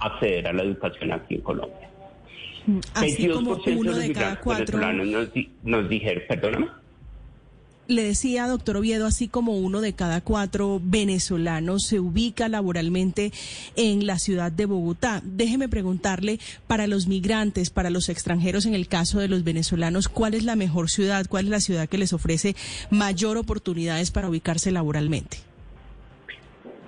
acceder 0.00 0.48
a 0.48 0.52
la 0.52 0.64
educación 0.64 1.12
aquí 1.12 1.36
en 1.36 1.40
Colombia. 1.40 1.88
Así 2.94 3.28
como 3.28 3.60
uno 3.64 3.94
de 3.94 4.12
cada 4.12 4.40
cuatro... 4.40 4.92
Nos, 4.92 5.28
nos 5.62 5.88
dijeron, 5.88 6.24
perdóname 6.28 6.66
le 7.88 8.02
decía, 8.02 8.46
doctor 8.46 8.76
Oviedo, 8.76 9.06
así 9.06 9.28
como 9.28 9.58
uno 9.58 9.80
de 9.80 9.92
cada 9.92 10.20
cuatro 10.20 10.80
venezolanos 10.82 11.84
se 11.84 12.00
ubica 12.00 12.48
laboralmente 12.48 13.32
en 13.76 14.06
la 14.06 14.18
ciudad 14.18 14.52
de 14.52 14.66
Bogotá. 14.66 15.20
Déjeme 15.24 15.68
preguntarle, 15.68 16.38
para 16.66 16.86
los 16.86 17.06
migrantes, 17.06 17.70
para 17.70 17.90
los 17.90 18.08
extranjeros, 18.08 18.66
en 18.66 18.74
el 18.74 18.88
caso 18.88 19.20
de 19.20 19.28
los 19.28 19.44
venezolanos, 19.44 20.08
¿cuál 20.08 20.34
es 20.34 20.44
la 20.44 20.56
mejor 20.56 20.90
ciudad? 20.90 21.26
¿Cuál 21.28 21.46
es 21.46 21.50
la 21.50 21.60
ciudad 21.60 21.88
que 21.88 21.98
les 21.98 22.12
ofrece 22.12 22.54
mayor 22.90 23.36
oportunidades 23.36 24.10
para 24.10 24.28
ubicarse 24.28 24.70
laboralmente? 24.70 25.38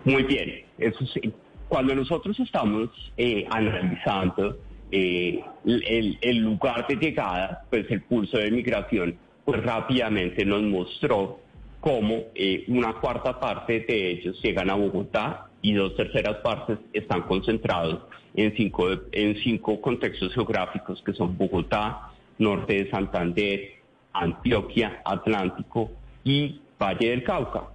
Muy 0.04 0.22
bien. 0.22 0.64
Eso 0.78 1.04
sí. 1.06 1.32
Cuando 1.68 1.94
nosotros 1.94 2.38
estamos 2.38 2.90
eh, 3.16 3.44
analizando 3.50 4.56
eh, 4.92 5.40
el, 5.64 6.18
el 6.20 6.36
lugar 6.38 6.86
de 6.86 6.94
llegada, 6.94 7.64
pues 7.70 7.90
el 7.90 8.02
pulso 8.02 8.38
de 8.38 8.50
migración, 8.52 9.16
pues 9.46 9.62
rápidamente 9.62 10.44
nos 10.44 10.62
mostró 10.62 11.38
cómo 11.80 12.24
eh, 12.34 12.64
una 12.66 12.94
cuarta 12.94 13.38
parte 13.38 13.80
de 13.80 14.10
ellos 14.10 14.42
llegan 14.42 14.68
a 14.68 14.74
Bogotá 14.74 15.46
y 15.62 15.72
dos 15.72 15.94
terceras 15.96 16.38
partes 16.38 16.78
están 16.92 17.22
concentrados 17.22 18.00
en 18.34 18.54
cinco, 18.56 18.88
en 19.12 19.36
cinco 19.36 19.80
contextos 19.80 20.34
geográficos 20.34 21.00
que 21.06 21.12
son 21.12 21.38
Bogotá, 21.38 22.10
norte 22.38 22.74
de 22.74 22.90
Santander, 22.90 23.70
Antioquia, 24.12 25.00
Atlántico 25.04 25.92
y 26.24 26.60
Valle 26.78 27.10
del 27.10 27.22
Cauca. 27.22 27.68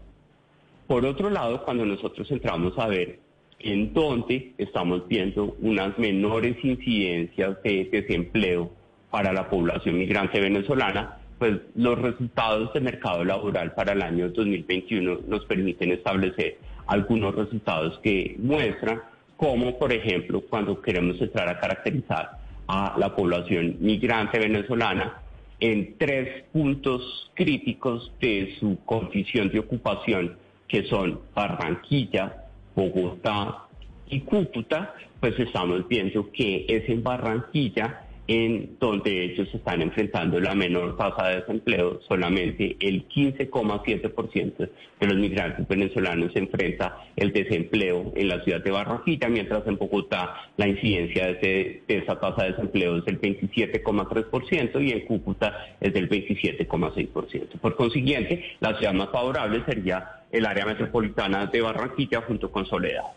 Por 0.88 1.06
otro 1.06 1.30
lado, 1.30 1.64
cuando 1.64 1.86
nosotros 1.86 2.30
entramos 2.32 2.78
a 2.78 2.88
ver 2.88 3.20
en 3.60 3.94
dónde 3.94 4.54
estamos 4.58 5.08
viendo 5.08 5.56
unas 5.62 5.98
menores 5.98 6.58
incidencias 6.66 7.64
de 7.64 7.86
desempleo 7.86 8.74
para 9.10 9.32
la 9.32 9.50
población 9.50 9.98
migrante 9.98 10.42
venezolana, 10.42 11.21
pues 11.42 11.60
los 11.74 11.98
resultados 11.98 12.72
de 12.72 12.82
mercado 12.82 13.26
laboral 13.26 13.74
para 13.74 13.94
el 13.94 14.04
año 14.04 14.30
2021 14.30 15.22
nos 15.28 15.44
permiten 15.46 15.92
establecer 15.92 16.60
algunos 16.86 17.34
resultados 17.34 17.98
que 18.04 18.36
muestran 18.38 19.02
cómo, 19.38 19.80
por 19.80 19.92
ejemplo, 19.92 20.42
cuando 20.48 20.80
queremos 20.80 21.20
entrar 21.20 21.50
a 21.50 21.60
caracterizar 21.60 22.38
a 22.68 22.94
la 22.96 23.16
población 23.16 23.78
migrante 23.80 24.38
venezolana 24.38 25.20
en 25.60 25.98
tres 25.98 26.44
puntos 26.54 27.32
críticos 27.34 28.12
de 28.22 28.56
su 28.60 28.78
condición 28.86 29.50
de 29.50 29.62
ocupación, 29.62 30.38
que 30.68 30.84
son 30.84 31.22
Barranquilla, 31.34 32.46
Bogotá 32.76 33.64
y 34.12 34.20
Cúcuta, 34.20 34.94
pues 35.20 35.40
estamos 35.40 35.88
viendo 35.88 36.32
que 36.32 36.68
es 36.70 36.88
en 36.88 37.02
Barranquilla 37.02 38.06
en 38.32 38.78
donde 38.80 39.26
ellos 39.26 39.54
están 39.54 39.82
enfrentando 39.82 40.40
la 40.40 40.56
menor 40.56 40.96
tasa 40.96 41.28
de 41.28 41.42
desempleo. 41.42 42.00
Solamente 42.08 42.78
el 42.80 43.06
15,7% 43.10 44.70
de 45.02 45.08
los 45.08 45.18
migrantes 45.18 45.68
venezolanos 45.68 46.32
enfrenta 46.36 46.98
el 47.18 47.34
desempleo 47.34 48.14
en 48.16 48.30
la 48.30 48.42
ciudad 48.46 48.64
de 48.64 48.72
Barranquilla, 48.72 49.28
mientras 49.28 49.68
en 49.68 49.76
Bogotá 49.76 50.34
la 50.56 50.66
incidencia 50.66 51.34
de, 51.34 51.84
esa 51.90 52.22
tasa 52.22 52.44
de 52.44 52.52
desempleo 52.52 53.00
es 53.00 53.06
del 53.06 53.20
27,3% 53.20 54.82
y 54.82 54.92
en 54.92 55.02
Cúcuta 55.02 55.76
es 55.82 55.94
del 55.94 56.08
27,6%. 56.10 57.60
Por 57.60 57.76
consiguiente, 57.76 58.46
la 58.62 58.78
ciudad 58.78 58.94
más 58.94 59.10
favorable 59.10 59.62
sería 59.66 60.22
el 60.32 60.46
área 60.46 60.66
metropolitana 60.66 61.48
de 61.48 61.60
Barranquilla 61.60 62.22
junto 62.22 62.50
con 62.50 62.66
Soledad. 62.66 63.08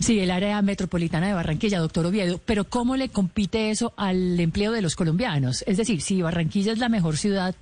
Sí, 0.00 0.20
el 0.20 0.30
área 0.30 0.62
metropolitana 0.62 1.26
de 1.26 1.34
Barranquilla, 1.34 1.80
doctor 1.80 2.06
Oviedo, 2.06 2.40
pero 2.44 2.64
¿cómo 2.64 2.96
le 2.96 3.08
compite 3.08 3.70
eso 3.70 3.92
al 3.96 4.38
empleo 4.38 4.72
de 4.72 4.82
los 4.82 4.94
colombianos? 4.94 5.64
Es 5.66 5.76
decir, 5.76 6.02
si 6.02 6.22
Barranquilla 6.22 6.72
es 6.72 6.78
la 6.78 6.88
mejor 6.88 7.16
ciudad 7.16 7.54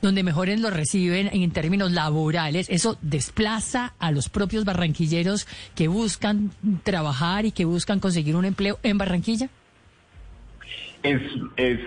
donde 0.00 0.22
mejores 0.22 0.60
lo 0.60 0.70
reciben 0.70 1.30
en 1.32 1.50
términos 1.52 1.92
laborales, 1.92 2.68
¿eso 2.68 2.98
desplaza 3.00 3.94
a 3.98 4.10
los 4.10 4.28
propios 4.28 4.64
barranquilleros 4.64 5.46
que 5.74 5.88
buscan 5.88 6.50
trabajar 6.82 7.46
y 7.46 7.52
que 7.52 7.64
buscan 7.64 8.00
conseguir 8.00 8.36
un 8.36 8.44
empleo 8.44 8.78
en 8.82 8.98
Barranquilla? 8.98 9.48
Es, 11.02 11.22
es 11.56 11.78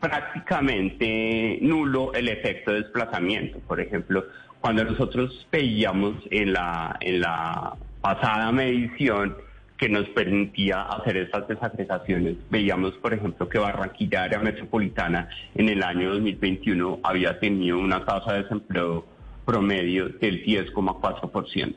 prácticamente 0.00 1.58
nulo 1.60 2.12
el 2.14 2.28
efecto 2.28 2.72
de 2.72 2.82
desplazamiento. 2.82 3.58
Por 3.60 3.80
ejemplo, 3.80 4.24
cuando 4.60 4.84
nosotros 4.84 5.46
veíamos 5.50 6.16
en 6.30 6.52
la, 6.52 6.96
en 7.00 7.20
la 7.20 7.76
pasada 8.00 8.50
medición 8.52 9.36
que 9.76 9.88
nos 9.88 10.06
permitía 10.10 10.82
hacer 10.82 11.16
estas 11.16 11.48
desagregaciones. 11.48 12.36
Veíamos, 12.50 12.92
por 12.94 13.14
ejemplo, 13.14 13.48
que 13.48 13.58
Barranquilla, 13.58 14.24
área 14.24 14.38
metropolitana, 14.38 15.30
en 15.54 15.70
el 15.70 15.82
año 15.82 16.10
2021 16.12 17.00
había 17.02 17.40
tenido 17.40 17.78
una 17.78 18.04
tasa 18.04 18.34
de 18.34 18.42
desempleo 18.42 19.06
promedio 19.46 20.10
del 20.10 20.44
10,4%. 20.44 21.74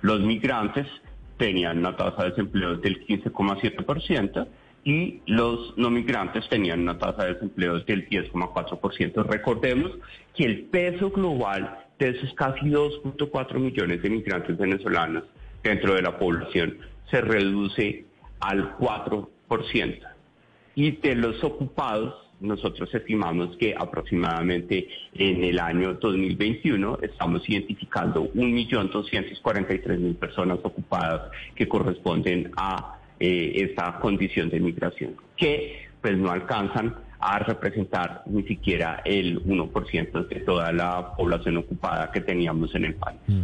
Los 0.00 0.20
migrantes 0.20 0.86
tenían 1.36 1.78
una 1.78 1.94
tasa 1.94 2.24
de 2.24 2.30
desempleo 2.30 2.76
del 2.76 3.06
15,7% 3.06 4.48
y 4.84 5.20
los 5.26 5.76
no 5.76 5.90
migrantes 5.90 6.48
tenían 6.48 6.80
una 6.80 6.98
tasa 6.98 7.24
de 7.24 7.34
desempleo 7.34 7.80
del 7.80 8.08
10,4%. 8.08 9.26
Recordemos 9.26 9.92
que 10.34 10.44
el 10.44 10.60
peso 10.64 11.10
global 11.10 11.84
de 11.98 12.10
esos 12.10 12.32
casi 12.34 12.66
2.4 12.66 13.58
millones 13.58 14.00
de 14.02 14.08
migrantes 14.08 14.56
venezolanos 14.56 15.24
dentro 15.68 15.94
de 15.94 16.02
la 16.02 16.18
población 16.18 16.78
se 17.10 17.20
reduce 17.20 18.04
al 18.40 18.76
4%. 18.78 19.28
Y 20.74 20.90
de 20.92 21.14
los 21.14 21.42
ocupados, 21.42 22.14
nosotros 22.40 22.94
estimamos 22.94 23.56
que 23.56 23.74
aproximadamente 23.76 24.88
en 25.14 25.42
el 25.42 25.58
año 25.58 25.94
2021 25.94 26.98
estamos 27.02 27.48
identificando 27.48 28.30
1.243.000 28.34 30.16
personas 30.16 30.58
ocupadas 30.62 31.30
que 31.54 31.66
corresponden 31.66 32.50
a 32.56 32.98
eh, 33.18 33.52
esta 33.68 33.98
condición 33.98 34.50
de 34.50 34.60
migración, 34.60 35.16
que 35.36 35.88
pues 36.02 36.18
no 36.18 36.30
alcanzan 36.30 36.94
a 37.18 37.38
representar 37.38 38.22
ni 38.26 38.42
siquiera 38.42 39.00
el 39.04 39.42
1% 39.42 40.28
de 40.28 40.40
toda 40.40 40.70
la 40.72 41.14
población 41.16 41.56
ocupada 41.56 42.10
que 42.12 42.20
teníamos 42.20 42.74
en 42.74 42.84
el 42.84 42.94
país. 42.94 43.18
Mm. 43.26 43.42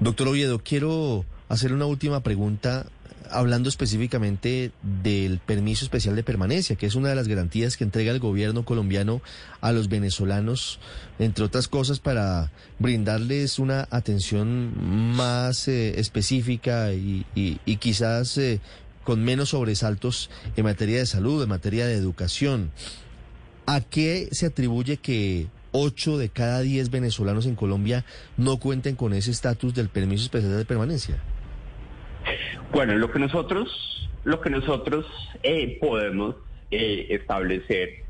Doctor 0.00 0.28
Oviedo, 0.28 0.58
quiero 0.58 1.24
hacer 1.48 1.72
una 1.72 1.86
última 1.86 2.20
pregunta 2.20 2.86
hablando 3.30 3.68
específicamente 3.68 4.72
del 4.82 5.38
permiso 5.38 5.84
especial 5.84 6.16
de 6.16 6.22
permanencia, 6.22 6.76
que 6.76 6.86
es 6.86 6.94
una 6.94 7.08
de 7.08 7.14
las 7.14 7.28
garantías 7.28 7.76
que 7.76 7.84
entrega 7.84 8.12
el 8.12 8.20
gobierno 8.20 8.64
colombiano 8.64 9.20
a 9.60 9.72
los 9.72 9.88
venezolanos, 9.88 10.78
entre 11.18 11.44
otras 11.44 11.68
cosas, 11.68 12.00
para 12.00 12.50
brindarles 12.78 13.58
una 13.58 13.86
atención 13.90 14.72
más 15.16 15.68
eh, 15.68 15.98
específica 16.00 16.92
y, 16.92 17.26
quizás 17.78 18.38
eh, 18.38 18.60
con 19.04 19.24
menos 19.24 19.50
sobresaltos 19.50 20.30
en 20.56 20.64
materia 20.64 20.98
de 20.98 21.06
salud, 21.06 21.42
en 21.42 21.48
materia 21.48 21.86
de 21.86 21.94
educación. 21.94 22.70
¿A 23.66 23.80
qué 23.80 24.28
se 24.32 24.46
atribuye 24.46 24.96
que 24.96 25.48
8 25.72 26.16
de 26.16 26.30
cada 26.30 26.60
10 26.60 26.90
venezolanos 26.90 27.44
en 27.44 27.54
Colombia 27.54 28.04
no 28.38 28.58
cuenten 28.58 28.96
con 28.96 29.12
ese 29.12 29.30
estatus 29.30 29.74
del 29.74 29.90
permiso 29.90 30.24
especial 30.24 30.56
de 30.56 30.64
permanencia? 30.64 31.22
Bueno, 32.72 32.96
lo 32.96 33.10
que 33.10 33.18
nosotros, 33.18 34.08
lo 34.24 34.40
que 34.40 34.48
nosotros 34.50 35.06
eh, 35.42 35.78
podemos 35.80 36.36
eh, 36.70 37.06
establecer 37.10 38.04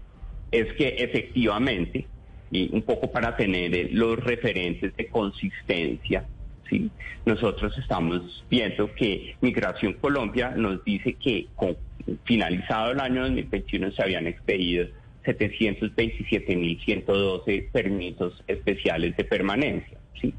es 0.50 0.72
que 0.74 0.88
efectivamente, 0.98 2.06
y 2.50 2.74
un 2.74 2.82
poco 2.82 3.12
para 3.12 3.36
tener 3.36 3.72
eh, 3.74 3.88
los 3.92 4.18
referentes 4.18 4.96
de 4.96 5.06
consistencia, 5.08 6.26
¿sí? 6.68 6.90
nosotros 7.24 7.78
estamos 7.78 8.44
viendo 8.50 8.92
que 8.94 9.36
Migración 9.40 9.94
Colombia 9.94 10.50
nos 10.56 10.84
dice 10.84 11.14
que 11.14 11.46
con, 11.54 11.76
finalizado 12.24 12.90
el 12.92 13.00
año 13.00 13.22
2021 13.22 13.92
se 13.92 14.02
habían 14.02 14.26
expedido 14.26 14.86
727.112 15.24 17.70
permisos 17.70 18.44
especiales 18.46 19.16
de 19.16 19.24
permanencia, 19.24 19.96
¿sí? 20.20 20.34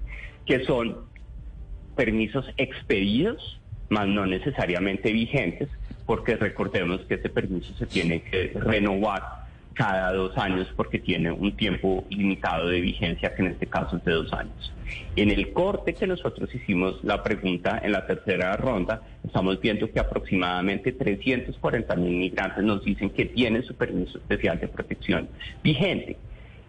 que 0.45 0.63
son 0.65 1.09
permisos 1.95 2.45
expedidos 2.57 3.59
más 3.89 4.07
no 4.07 4.25
necesariamente 4.25 5.11
vigentes, 5.11 5.69
porque 6.05 6.35
recordemos 6.35 7.01
que 7.01 7.15
este 7.15 7.29
permiso 7.29 7.73
se 7.75 7.85
tiene 7.85 8.21
que 8.21 8.51
renovar 8.55 9.39
cada 9.79 10.11
dos 10.11 10.37
años 10.37 10.67
porque 10.75 10.99
tiene 10.99 11.31
un 11.31 11.55
tiempo 11.55 12.03
limitado 12.09 12.67
de 12.67 12.81
vigencia, 12.81 13.33
que 13.33 13.43
en 13.43 13.47
este 13.49 13.65
caso 13.65 13.95
es 13.95 14.03
de 14.03 14.11
dos 14.11 14.33
años. 14.33 14.73
En 15.15 15.29
el 15.29 15.53
corte 15.53 15.93
que 15.93 16.05
nosotros 16.05 16.53
hicimos 16.53 17.01
la 17.03 17.23
pregunta 17.23 17.79
en 17.81 17.93
la 17.93 18.05
tercera 18.05 18.57
ronda, 18.57 19.01
estamos 19.23 19.61
viendo 19.61 19.89
que 19.89 19.99
aproximadamente 19.99 20.91
340 20.91 21.95
mil 21.95 22.17
migrantes 22.17 22.61
nos 22.63 22.83
dicen 22.83 23.09
que 23.09 23.25
tienen 23.25 23.63
su 23.63 23.73
permiso 23.75 24.17
especial 24.17 24.59
de 24.59 24.67
protección 24.67 25.29
vigente. 25.63 26.17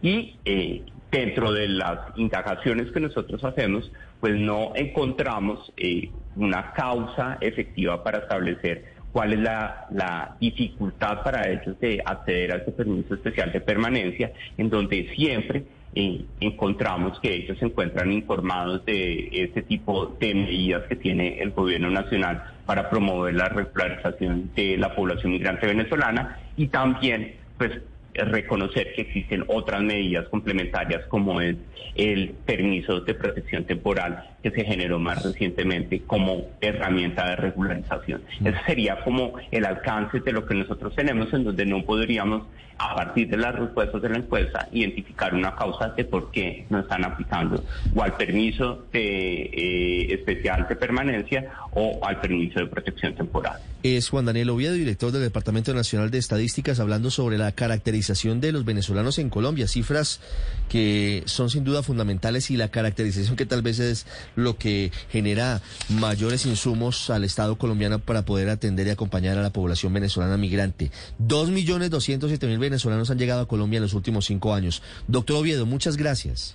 Y 0.02 0.36
eh, 0.44 0.82
dentro 1.10 1.52
de 1.52 1.68
las 1.68 2.16
indagaciones 2.16 2.90
que 2.92 3.00
nosotros 3.00 3.42
hacemos, 3.44 3.90
pues 4.20 4.34
no 4.34 4.72
encontramos 4.74 5.72
eh, 5.76 6.10
una 6.36 6.72
causa 6.72 7.38
efectiva 7.40 8.02
para 8.04 8.18
establecer 8.18 9.00
cuál 9.12 9.32
es 9.32 9.40
la, 9.40 10.36
dificultad 10.40 11.22
para 11.22 11.48
ellos 11.48 11.78
de 11.80 12.00
acceder 12.04 12.52
a 12.52 12.56
este 12.56 12.72
permiso 12.72 13.14
especial 13.14 13.52
de 13.52 13.60
permanencia, 13.60 14.32
en 14.56 14.70
donde 14.70 15.12
siempre 15.14 15.64
eh, 15.94 16.24
encontramos 16.38 17.18
que 17.20 17.34
ellos 17.34 17.58
se 17.58 17.66
encuentran 17.66 18.12
informados 18.12 18.84
de 18.84 19.28
este 19.32 19.62
tipo 19.62 20.16
de 20.20 20.34
medidas 20.34 20.84
que 20.88 20.96
tiene 20.96 21.42
el 21.42 21.50
gobierno 21.50 21.90
nacional 21.90 22.44
para 22.64 22.88
promover 22.88 23.34
la 23.34 23.48
regularización 23.48 24.50
de 24.54 24.76
la 24.76 24.94
población 24.94 25.32
migrante 25.32 25.66
venezolana 25.66 26.38
y 26.56 26.68
también 26.68 27.34
pues 27.58 27.72
reconocer 28.14 28.92
que 28.94 29.02
existen 29.02 29.44
otras 29.48 29.82
medidas 29.82 30.28
complementarias 30.28 31.06
como 31.06 31.40
es 31.40 31.56
el 31.94 32.30
permiso 32.46 33.00
de 33.00 33.14
protección 33.14 33.64
temporal 33.64 34.30
que 34.42 34.50
se 34.50 34.64
generó 34.64 34.98
más 34.98 35.24
recientemente 35.24 36.02
como 36.06 36.48
herramienta 36.60 37.28
de 37.28 37.36
regularización. 37.36 38.22
Ese 38.44 38.58
sería 38.66 39.02
como 39.04 39.34
el 39.50 39.64
alcance 39.64 40.20
de 40.20 40.32
lo 40.32 40.46
que 40.46 40.54
nosotros 40.54 40.94
tenemos 40.94 41.32
en 41.32 41.44
donde 41.44 41.66
no 41.66 41.84
podríamos 41.84 42.44
a 42.80 42.94
partir 42.94 43.28
de 43.28 43.36
las 43.36 43.54
respuestas 43.54 44.00
de 44.00 44.08
la 44.08 44.18
encuesta 44.18 44.68
identificar 44.72 45.34
una 45.34 45.54
causa 45.54 45.88
de 45.88 46.04
por 46.04 46.30
qué 46.30 46.64
no 46.70 46.80
están 46.80 47.04
aplicando 47.04 47.62
o 47.94 48.02
al 48.02 48.14
permiso 48.16 48.86
de, 48.90 49.42
eh, 49.52 50.14
especial 50.14 50.66
de 50.66 50.76
permanencia 50.76 51.50
o 51.72 52.00
al 52.02 52.20
permiso 52.20 52.60
de 52.60 52.66
protección 52.66 53.14
temporal. 53.14 53.60
Es 53.82 54.10
Juan 54.10 54.26
Daniel 54.26 54.50
Oviedo, 54.50 54.74
director 54.74 55.10
del 55.10 55.22
Departamento 55.22 55.72
Nacional 55.72 56.10
de 56.10 56.18
Estadísticas, 56.18 56.80
hablando 56.80 57.10
sobre 57.10 57.38
la 57.38 57.52
caracterización 57.52 58.38
de 58.38 58.52
los 58.52 58.66
venezolanos 58.66 59.18
en 59.18 59.30
Colombia, 59.30 59.68
cifras 59.68 60.20
que 60.68 61.22
son 61.24 61.48
sin 61.48 61.64
duda 61.64 61.82
fundamentales 61.82 62.50
y 62.50 62.58
la 62.58 62.70
caracterización 62.70 63.36
que 63.36 63.46
tal 63.46 63.62
vez 63.62 63.78
es 63.78 64.04
lo 64.36 64.58
que 64.58 64.92
genera 65.08 65.62
mayores 65.88 66.44
insumos 66.44 67.08
al 67.08 67.24
Estado 67.24 67.56
colombiano 67.56 68.00
para 68.00 68.26
poder 68.26 68.50
atender 68.50 68.86
y 68.86 68.90
acompañar 68.90 69.38
a 69.38 69.42
la 69.42 69.50
población 69.50 69.94
venezolana 69.94 70.36
migrante. 70.36 70.90
Dos 71.18 71.48
millones 71.48 71.88
doscientos 71.88 72.28
siete 72.28 72.48
mil 72.48 72.58
venezolanos 72.58 73.10
han 73.10 73.18
llegado 73.18 73.40
a 73.40 73.48
Colombia 73.48 73.78
en 73.78 73.84
los 73.84 73.94
últimos 73.94 74.26
cinco 74.26 74.52
años. 74.52 74.82
Doctor 75.08 75.36
Oviedo, 75.36 75.64
muchas 75.64 75.96
gracias. 75.96 76.54